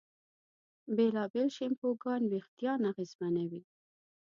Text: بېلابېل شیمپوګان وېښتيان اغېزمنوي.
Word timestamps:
بېلابېل 0.95 1.47
شیمپوګان 1.55 2.21
وېښتيان 2.31 2.81
اغېزمنوي. 2.91 3.61